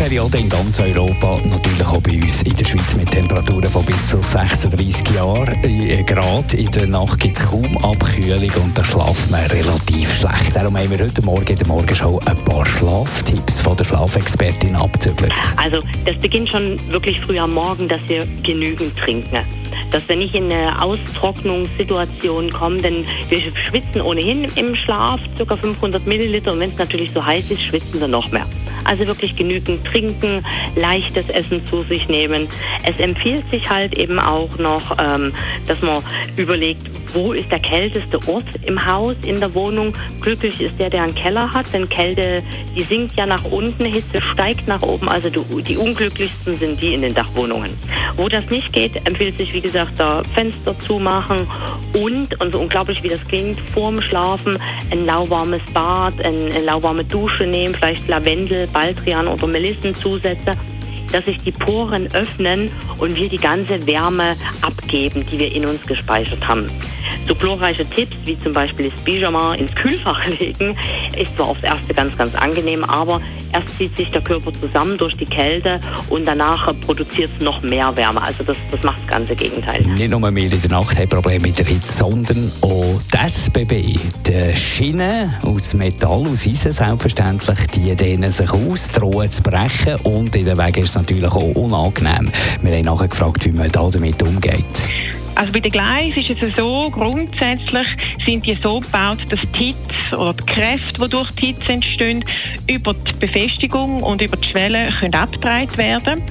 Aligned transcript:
Hitzeperiode 0.00 0.38
in 0.38 0.48
ganz 0.48 0.80
Europa, 0.80 1.38
natürlich 1.44 1.86
auch 1.86 2.00
bei 2.00 2.14
uns 2.14 2.42
in 2.42 2.56
der 2.56 2.64
Schweiz 2.64 2.94
mit 2.94 3.10
Temperaturen 3.10 3.70
von 3.70 3.84
bis 3.84 4.08
zu 4.08 4.22
36 4.22 5.06
Jahren. 5.14 5.62
Äh, 5.62 6.02
Grad 6.04 6.54
in 6.54 6.70
der 6.70 6.86
Nacht 6.86 7.20
gibt 7.20 7.38
es 7.38 7.46
kaum 7.46 7.76
Abkühlung 7.84 8.50
und 8.62 8.78
da 8.78 8.82
schlafen 8.82 9.30
wir 9.30 9.50
relativ 9.52 10.10
schlecht. 10.16 10.56
Darum 10.56 10.78
haben 10.78 10.90
wir 10.90 11.00
heute 11.00 11.20
Morgen 11.20 11.46
in 11.46 11.56
der 11.56 11.66
Morgenshow 11.66 12.18
ein 12.24 12.36
paar 12.46 12.64
Schlaftipps 12.64 13.60
von 13.60 13.76
der 13.76 13.84
Schlafexpertin 13.84 14.74
abzügelt. 14.74 15.34
Also 15.58 15.82
das 16.06 16.16
beginnt 16.16 16.48
schon 16.48 16.78
wirklich 16.90 17.20
früh 17.20 17.36
am 17.36 17.52
Morgen, 17.52 17.86
dass 17.86 18.00
wir 18.06 18.26
genügend 18.42 18.96
trinken. 18.96 19.40
Dass 19.90 20.08
wir 20.08 20.16
nicht 20.16 20.34
in 20.34 20.50
eine 20.50 20.80
Austrocknungssituation 20.82 22.50
kommen, 22.50 22.80
denn 22.80 23.04
wir 23.28 23.40
schwitzen 23.68 24.00
ohnehin 24.00 24.44
im 24.54 24.74
Schlaf 24.76 25.20
ca. 25.36 25.56
500 25.56 26.06
Milliliter 26.06 26.54
und 26.54 26.60
wenn 26.60 26.70
es 26.70 26.78
natürlich 26.78 27.12
so 27.12 27.22
heiß 27.22 27.50
ist, 27.50 27.62
schwitzen 27.62 28.00
wir 28.00 28.08
noch 28.08 28.30
mehr. 28.30 28.46
Also 28.84 29.06
wirklich 29.06 29.36
genügend 29.36 29.84
trinken, 29.84 30.44
leichtes 30.76 31.28
Essen 31.28 31.64
zu 31.66 31.82
sich 31.82 32.08
nehmen. 32.08 32.48
Es 32.84 32.98
empfiehlt 32.98 33.48
sich 33.50 33.68
halt 33.68 33.96
eben 33.96 34.18
auch 34.18 34.56
noch, 34.58 34.96
ähm, 34.98 35.32
dass 35.66 35.80
man 35.82 36.02
überlegt, 36.36 36.90
wo 37.12 37.32
ist 37.32 37.50
der 37.50 37.58
kälteste 37.58 38.18
Ort 38.28 38.46
im 38.66 38.84
Haus, 38.84 39.16
in 39.22 39.40
der 39.40 39.54
Wohnung. 39.54 39.92
Glücklich 40.20 40.60
ist 40.60 40.78
der, 40.78 40.90
der 40.90 41.02
einen 41.02 41.14
Keller 41.14 41.52
hat, 41.52 41.66
denn 41.72 41.88
Kälte, 41.88 42.42
die 42.76 42.82
sinkt 42.82 43.16
ja 43.16 43.26
nach 43.26 43.44
unten, 43.44 43.84
Hitze 43.84 44.22
steigt 44.22 44.68
nach 44.68 44.82
oben. 44.82 45.08
Also 45.08 45.28
die 45.30 45.76
unglücklichsten 45.76 46.58
sind 46.58 46.80
die 46.80 46.94
in 46.94 47.02
den 47.02 47.14
Dachwohnungen. 47.14 47.70
Wo 48.16 48.28
das 48.28 48.48
nicht 48.50 48.72
geht, 48.72 48.96
empfiehlt 49.06 49.38
sich, 49.38 49.52
wie 49.52 49.60
gesagt, 49.60 49.92
da 49.98 50.22
Fenster 50.34 50.78
zumachen 50.78 51.46
und, 51.94 52.19
und 52.40 52.52
so 52.52 52.60
unglaublich 52.60 53.02
wie 53.02 53.08
das 53.08 53.26
klingt, 53.26 53.58
vorm 53.70 54.00
Schlafen 54.00 54.58
ein 54.90 55.06
lauwarmes 55.06 55.62
Bad, 55.72 56.24
eine, 56.24 56.46
eine 56.46 56.64
lauwarme 56.64 57.04
Dusche 57.04 57.46
nehmen, 57.46 57.74
vielleicht 57.74 58.06
Lavendel, 58.08 58.66
Baldrian 58.68 59.26
oder 59.26 59.46
Melissenzusätze 59.46 60.52
dass 61.12 61.24
sich 61.24 61.38
die 61.38 61.52
Poren 61.52 62.08
öffnen 62.14 62.70
und 62.98 63.16
wir 63.16 63.28
die 63.28 63.38
ganze 63.38 63.84
Wärme 63.86 64.36
abgeben, 64.62 65.26
die 65.30 65.38
wir 65.38 65.52
in 65.52 65.66
uns 65.66 65.84
gespeichert 65.86 66.46
haben. 66.46 66.68
So 67.26 67.34
glorreiche 67.34 67.84
Tipps 67.88 68.16
wie 68.24 68.38
zum 68.38 68.52
Beispiel 68.52 68.90
das 68.90 69.00
Pyjama 69.04 69.54
ins 69.54 69.74
Kühlfach 69.74 70.24
legen, 70.40 70.76
ist 71.16 71.36
zwar 71.36 71.48
aufs 71.48 71.62
Erste 71.62 71.94
ganz, 71.94 72.16
ganz 72.16 72.34
angenehm, 72.34 72.84
aber 72.84 73.20
erst 73.52 73.76
zieht 73.76 73.96
sich 73.96 74.10
der 74.10 74.22
Körper 74.22 74.52
zusammen 74.52 74.96
durch 74.98 75.16
die 75.16 75.26
Kälte 75.26 75.80
und 76.08 76.26
danach 76.26 76.72
produziert 76.80 77.30
es 77.38 77.44
noch 77.44 77.62
mehr 77.62 77.94
Wärme. 77.96 78.22
Also 78.22 78.44
das, 78.44 78.56
das 78.70 78.82
macht 78.82 79.00
das 79.00 79.06
ganze 79.08 79.34
Gegenteil. 79.34 79.82
Nicht 79.82 80.10
nur 80.10 80.22
wir 80.22 80.42
in 80.42 80.60
der 80.60 80.70
Nacht 80.70 80.98
haben 80.98 81.08
Probleme 81.08 81.48
mit 81.48 81.58
der 81.58 81.66
Hitze, 81.66 81.92
sondern 81.92 82.50
auch 82.60 83.00
das 83.10 83.40
SBB, 83.46 83.98
die 84.26 84.56
Schienen 84.56 85.34
aus 85.42 85.74
Metall, 85.74 86.26
aus 86.26 86.46
Eisen 86.46 86.72
selbstverständlich, 86.72 87.58
die 87.74 87.94
dehnen 87.96 88.30
sich 88.30 88.50
aus, 88.50 88.88
drohen 88.88 89.30
zu 89.30 89.42
brechen 89.42 89.96
und 90.02 90.34
in 90.36 90.44
der 90.44 90.56
Weg 90.58 90.76
ist 90.76 90.90
es 90.90 90.94
natürlich 90.94 91.24
auch 91.24 91.54
unangenehm. 91.54 92.30
Wir 92.62 92.76
haben 92.76 92.84
nachher 92.84 93.08
gefragt, 93.08 93.44
wie 93.44 93.52
man 93.52 93.70
da 93.72 93.88
damit 93.90 94.22
umgeht. 94.22 94.64
Also 95.40 95.52
bei 95.52 95.60
den 95.60 95.72
Gleisen 95.72 96.22
ist 96.22 96.42
es 96.42 96.54
so, 96.54 96.90
grundsätzlich 96.90 97.86
sind 98.26 98.44
die 98.44 98.54
so 98.54 98.78
gebaut, 98.78 99.20
dass 99.30 99.40
die 99.52 99.68
Hitze 99.68 100.18
oder 100.18 100.34
die 100.34 100.44
Kräfte, 100.44 101.00
die 101.00 101.08
durch 101.08 101.30
die 101.30 101.46
Hitze 101.46 101.72
entstehen, 101.72 102.22
über 102.68 102.92
die 102.92 103.18
Befestigung 103.18 104.02
und 104.02 104.20
über 104.20 104.36
die 104.36 104.46
Schwelle 104.46 104.92
können 105.00 105.14
abgetragen 105.14 105.78
werden 105.78 106.22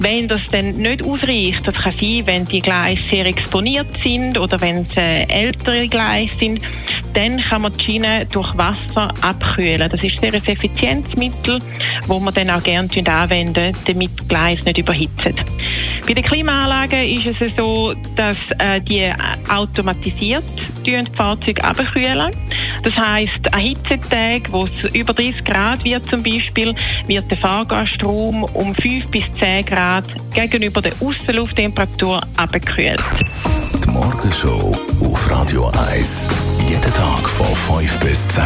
wenn 0.00 0.28
das 0.28 0.40
dann 0.50 0.76
nicht 0.76 1.02
ausreicht, 1.02 1.66
das 1.66 1.76
kann 1.76 1.92
sein, 2.00 2.22
wenn 2.26 2.46
die 2.46 2.60
Gleise 2.60 3.00
sehr 3.10 3.26
exponiert 3.26 3.88
sind 4.02 4.38
oder 4.38 4.60
wenn 4.60 4.84
es 4.84 4.96
äh, 4.96 5.24
ältere 5.24 5.88
Gleise 5.88 6.36
sind, 6.38 6.62
dann 7.14 7.42
kann 7.42 7.62
man 7.62 7.72
die 7.72 7.84
Schiene 7.84 8.26
durch 8.26 8.56
Wasser 8.56 9.12
abkühlen. 9.20 9.90
Das 9.90 10.02
ist 10.02 10.20
sehr 10.20 10.32
ein 10.32 10.44
effizientes 10.46 11.14
Mittel, 11.16 11.60
das 12.06 12.20
man 12.20 12.34
dann 12.34 12.50
auch 12.50 12.62
gerne 12.62 12.88
anwenden 13.06 13.74
damit 13.86 14.10
die 14.20 14.28
Gleise 14.28 14.64
nicht 14.64 14.78
überhitzen. 14.78 15.34
Bei 16.06 16.14
den 16.14 16.24
Klimaanlagen 16.24 17.02
ist 17.04 17.40
es 17.40 17.54
so, 17.56 17.92
dass 18.16 18.36
äh, 18.58 18.80
die 18.80 19.12
automatisiert 19.48 20.44
die 20.84 21.02
Fahrzeuge 21.16 21.62
abkühlen. 21.62 22.32
Das 22.82 22.96
heisst, 22.96 23.52
an 23.52 23.60
Hitzetagen, 23.60 24.52
wo 24.52 24.66
es 24.66 24.94
über 24.94 25.12
30 25.12 25.44
Grad 25.44 25.84
wird 25.84 26.06
zum 26.06 26.22
Beispiel, 26.22 26.74
wird 27.06 27.30
der 27.30 27.38
Fahrgastraum 27.38 28.44
um 28.44 28.74
5 28.74 29.10
bis 29.10 29.24
10 29.38 29.66
Grad 29.66 30.04
gegenüber 30.32 30.80
der 30.80 30.92
Außenlufttemperatur 31.00 32.22
abgekühlt. 32.36 33.02
Die 33.84 33.90
Morgenshow 33.90 34.76
auf 35.00 35.30
Radio 35.30 35.70
1. 35.90 36.28
Jeden 36.68 36.92
Tag 36.94 37.28
von 37.28 37.80
5 37.80 38.00
bis 38.00 38.28
10. 38.28 38.42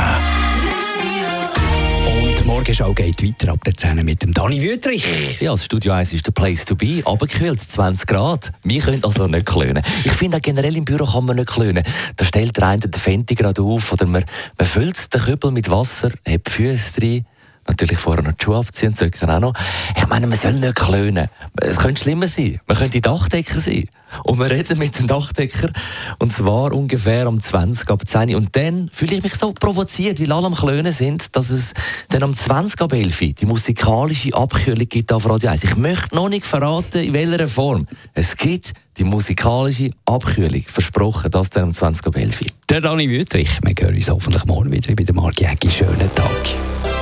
Die 2.42 2.48
Morgenschau 2.48 2.92
geht 2.92 3.22
weiter 3.22 3.52
ab 3.52 3.62
der 3.62 3.72
10 3.72 4.04
mit 4.04 4.24
dem 4.24 4.34
Dani 4.34 4.60
Wüttrich. 4.60 5.40
Ja, 5.40 5.52
das 5.52 5.64
Studio 5.64 5.92
1 5.92 6.12
ist 6.12 6.26
der 6.26 6.32
Place 6.32 6.64
to 6.64 6.74
be, 6.74 7.00
abgekühlt, 7.04 7.60
20 7.60 8.04
Grad. 8.08 8.50
Wir 8.64 8.80
können 8.80 9.04
also 9.04 9.28
nicht 9.28 9.46
klönen. 9.46 9.80
Ich 10.02 10.10
finde 10.10 10.38
auch 10.38 10.42
generell 10.42 10.76
im 10.76 10.84
Büro 10.84 11.04
kann 11.04 11.24
man 11.24 11.36
nicht 11.36 11.50
klönen. 11.50 11.84
Da 12.16 12.24
stellt 12.24 12.56
der 12.56 12.66
eine 12.66 12.80
den 12.80 12.92
Fenty 12.92 13.36
gerade 13.36 13.62
auf 13.62 13.92
oder 13.92 14.06
man, 14.06 14.24
man 14.58 14.66
füllt 14.66 15.14
den 15.14 15.20
Kübel 15.20 15.52
mit 15.52 15.70
Wasser, 15.70 16.08
hat 16.08 16.46
die 16.48 16.50
Füße 16.50 17.00
drin, 17.00 17.26
natürlich 17.66 17.98
vorher 17.98 18.22
noch 18.22 18.32
die 18.32 18.44
Schuhe 18.44 18.58
abziehen, 18.58 18.94
Socken 18.94 19.30
auch 19.30 19.40
noch. 19.40 19.54
Ich 19.96 20.06
meine, 20.08 20.26
man 20.26 20.38
soll 20.38 20.54
nicht 20.54 20.76
klönen. 20.76 21.28
Es 21.60 21.78
könnte 21.78 22.02
schlimmer 22.02 22.26
sein. 22.26 22.60
Man 22.66 22.76
könnte 22.76 23.00
Dachdecker 23.00 23.60
sein. 23.60 23.88
Und 24.24 24.38
wir 24.38 24.50
reden 24.50 24.78
mit 24.78 24.98
dem 24.98 25.06
Dachdecker. 25.06 25.70
Und 26.18 26.32
zwar 26.32 26.72
ungefähr 26.72 27.28
um 27.28 27.40
20 27.40 27.88
ab 27.88 28.06
10 28.06 28.34
Und 28.34 28.54
dann 28.56 28.90
fühle 28.92 29.16
ich 29.16 29.22
mich 29.22 29.34
so 29.34 29.52
provoziert, 29.52 30.20
weil 30.20 30.32
alle 30.32 30.46
am 30.46 30.54
Klönen 30.54 30.92
sind, 30.92 31.34
dass 31.36 31.50
es 31.50 31.72
dann 32.10 32.22
um 32.22 32.34
20 32.34 32.80
ab 32.80 32.92
11 32.92 33.34
die 33.38 33.46
musikalische 33.46 34.34
Abkühlung 34.34 34.88
gibt 34.88 35.12
auf 35.12 35.28
Radio 35.28 35.50
1. 35.50 35.64
Ich 35.64 35.76
möchte 35.76 36.14
noch 36.14 36.28
nicht 36.28 36.44
verraten, 36.44 37.02
in 37.02 37.12
welcher 37.12 37.48
Form. 37.48 37.86
Es 38.14 38.36
gibt 38.36 38.72
die 38.98 39.04
musikalische 39.04 39.90
Abkühlung. 40.04 40.62
Versprochen, 40.66 41.30
das 41.30 41.50
dann 41.50 41.64
um 41.64 41.72
20 41.72 42.06
ab 42.06 42.16
11 42.16 42.40
Der 42.68 42.80
Dani 42.80 43.08
Wüttrich. 43.08 43.58
Wir 43.62 43.74
hören 43.78 43.94
uns 43.94 44.10
hoffentlich 44.10 44.44
morgen 44.44 44.70
wieder 44.70 44.94
bei 44.94 45.04
der 45.04 45.14
Marc 45.14 45.40
Jäcki. 45.40 45.70
Schönen 45.70 46.14
Tag. 46.14 47.01